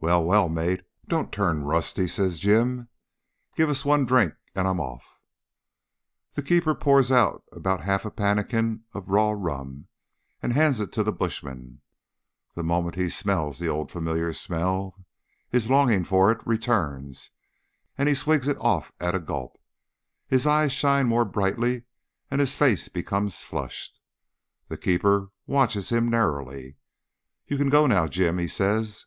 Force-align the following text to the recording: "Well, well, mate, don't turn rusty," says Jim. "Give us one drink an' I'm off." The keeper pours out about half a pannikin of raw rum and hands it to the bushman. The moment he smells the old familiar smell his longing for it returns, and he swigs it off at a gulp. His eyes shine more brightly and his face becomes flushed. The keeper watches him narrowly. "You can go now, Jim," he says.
"Well, 0.00 0.22
well, 0.24 0.48
mate, 0.48 0.82
don't 1.08 1.32
turn 1.32 1.64
rusty," 1.64 2.06
says 2.06 2.38
Jim. 2.38 2.88
"Give 3.56 3.68
us 3.68 3.84
one 3.84 4.06
drink 4.06 4.32
an' 4.54 4.64
I'm 4.64 4.78
off." 4.78 5.18
The 6.34 6.40
keeper 6.42 6.72
pours 6.76 7.10
out 7.10 7.42
about 7.50 7.80
half 7.82 8.04
a 8.04 8.12
pannikin 8.12 8.84
of 8.92 9.08
raw 9.08 9.32
rum 9.36 9.88
and 10.40 10.52
hands 10.52 10.78
it 10.78 10.92
to 10.92 11.02
the 11.02 11.10
bushman. 11.10 11.80
The 12.54 12.62
moment 12.62 12.94
he 12.94 13.08
smells 13.08 13.58
the 13.58 13.66
old 13.66 13.90
familiar 13.90 14.32
smell 14.32 15.04
his 15.50 15.68
longing 15.68 16.04
for 16.04 16.30
it 16.30 16.46
returns, 16.46 17.32
and 17.98 18.08
he 18.08 18.14
swigs 18.14 18.46
it 18.46 18.56
off 18.60 18.92
at 19.00 19.16
a 19.16 19.18
gulp. 19.18 19.60
His 20.28 20.46
eyes 20.46 20.72
shine 20.72 21.08
more 21.08 21.24
brightly 21.24 21.86
and 22.30 22.40
his 22.40 22.54
face 22.54 22.88
becomes 22.88 23.42
flushed. 23.42 23.98
The 24.68 24.76
keeper 24.78 25.30
watches 25.48 25.90
him 25.90 26.08
narrowly. 26.08 26.76
"You 27.48 27.58
can 27.58 27.68
go 27.68 27.88
now, 27.88 28.06
Jim," 28.06 28.38
he 28.38 28.46
says. 28.46 29.06